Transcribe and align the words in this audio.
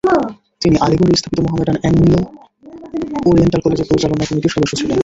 তিনি 0.61 0.75
আলিগড়ে 0.77 1.13
স্থাপিত 1.15 1.39
মোহামেডান 1.41 1.77
অ্যাংলো-ওরিয়েন্টাল 1.81 3.61
কলেজের 3.63 3.87
পরিচালনা 3.89 4.25
কমিটির 4.29 4.53
সদস্য 4.55 4.73
ছিলেন। 4.79 4.99